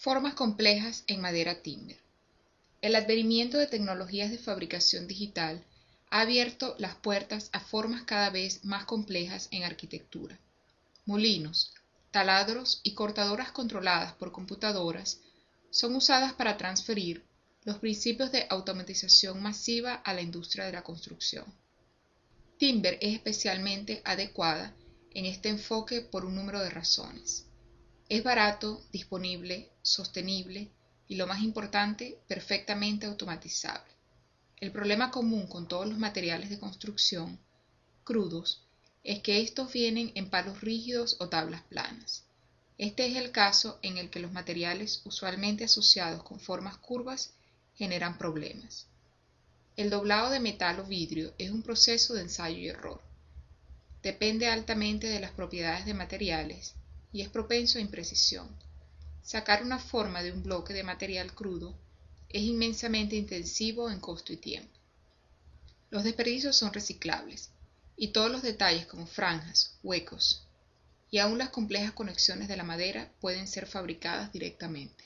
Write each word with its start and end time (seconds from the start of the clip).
Formas 0.00 0.34
complejas 0.34 1.02
en 1.08 1.20
madera 1.20 1.60
timber. 1.60 1.98
El 2.82 2.94
advenimiento 2.94 3.58
de 3.58 3.66
tecnologías 3.66 4.30
de 4.30 4.38
fabricación 4.38 5.08
digital 5.08 5.64
ha 6.08 6.20
abierto 6.20 6.76
las 6.78 6.94
puertas 6.94 7.50
a 7.52 7.58
formas 7.58 8.04
cada 8.04 8.30
vez 8.30 8.64
más 8.64 8.84
complejas 8.84 9.48
en 9.50 9.64
arquitectura. 9.64 10.38
Molinos, 11.04 11.74
taladros 12.12 12.80
y 12.84 12.94
cortadoras 12.94 13.50
controladas 13.50 14.12
por 14.12 14.30
computadoras 14.30 15.18
son 15.70 15.96
usadas 15.96 16.32
para 16.32 16.56
transferir 16.56 17.24
los 17.64 17.78
principios 17.78 18.30
de 18.30 18.46
automatización 18.50 19.42
masiva 19.42 19.94
a 19.94 20.14
la 20.14 20.22
industria 20.22 20.64
de 20.64 20.72
la 20.72 20.84
construcción. 20.84 21.44
Timber 22.56 22.98
es 23.00 23.14
especialmente 23.14 24.00
adecuada 24.04 24.76
en 25.12 25.24
este 25.24 25.48
enfoque 25.48 26.02
por 26.02 26.24
un 26.24 26.36
número 26.36 26.60
de 26.60 26.70
razones. 26.70 27.47
Es 28.08 28.24
barato, 28.24 28.82
disponible, 28.90 29.68
sostenible 29.82 30.70
y 31.08 31.16
lo 31.16 31.26
más 31.26 31.42
importante, 31.42 32.18
perfectamente 32.26 33.04
automatizable. 33.04 33.92
El 34.56 34.72
problema 34.72 35.10
común 35.10 35.46
con 35.46 35.68
todos 35.68 35.86
los 35.86 35.98
materiales 35.98 36.48
de 36.48 36.58
construcción 36.58 37.38
crudos 38.04 38.62
es 39.04 39.20
que 39.20 39.42
estos 39.42 39.70
vienen 39.70 40.10
en 40.14 40.30
palos 40.30 40.62
rígidos 40.62 41.16
o 41.20 41.28
tablas 41.28 41.60
planas. 41.64 42.24
Este 42.78 43.06
es 43.06 43.16
el 43.16 43.30
caso 43.30 43.78
en 43.82 43.98
el 43.98 44.08
que 44.08 44.20
los 44.20 44.32
materiales 44.32 45.02
usualmente 45.04 45.64
asociados 45.64 46.22
con 46.22 46.40
formas 46.40 46.78
curvas 46.78 47.34
generan 47.76 48.16
problemas. 48.16 48.86
El 49.76 49.90
doblado 49.90 50.30
de 50.30 50.40
metal 50.40 50.80
o 50.80 50.84
vidrio 50.84 51.34
es 51.36 51.50
un 51.50 51.62
proceso 51.62 52.14
de 52.14 52.22
ensayo 52.22 52.56
y 52.56 52.68
error. 52.68 53.02
Depende 54.02 54.46
altamente 54.46 55.08
de 55.08 55.20
las 55.20 55.32
propiedades 55.32 55.84
de 55.84 55.92
materiales 55.92 56.74
y 57.12 57.22
es 57.22 57.28
propenso 57.28 57.78
a 57.78 57.80
imprecisión. 57.80 58.48
Sacar 59.22 59.62
una 59.62 59.78
forma 59.78 60.22
de 60.22 60.32
un 60.32 60.42
bloque 60.42 60.74
de 60.74 60.82
material 60.82 61.34
crudo 61.34 61.78
es 62.28 62.42
inmensamente 62.42 63.16
intensivo 63.16 63.90
en 63.90 64.00
costo 64.00 64.32
y 64.32 64.36
tiempo. 64.36 64.78
Los 65.90 66.04
desperdicios 66.04 66.56
son 66.56 66.72
reciclables 66.72 67.50
y 67.96 68.08
todos 68.08 68.30
los 68.30 68.42
detalles 68.42 68.86
como 68.86 69.06
franjas, 69.06 69.78
huecos 69.82 70.46
y 71.10 71.18
aún 71.18 71.38
las 71.38 71.50
complejas 71.50 71.92
conexiones 71.92 72.48
de 72.48 72.56
la 72.56 72.64
madera 72.64 73.10
pueden 73.20 73.48
ser 73.48 73.66
fabricadas 73.66 74.32
directamente. 74.32 75.04